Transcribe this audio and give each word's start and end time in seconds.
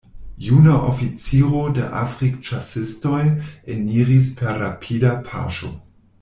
Juna 0.43 0.77
oficiro 0.91 1.59
de 1.75 1.85
Afrikĉasistoj 1.99 3.21
eniris 3.75 4.33
per 4.41 4.59
rapida 4.65 5.13
paŝo. 5.31 5.73